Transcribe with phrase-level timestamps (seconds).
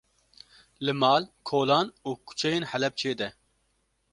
[0.85, 3.29] Li mal, kolan û kuçeyên Helepçê de